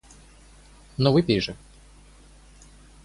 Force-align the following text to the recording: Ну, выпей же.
Ну, 0.97 1.11
выпей 1.15 1.39
же. 1.39 1.55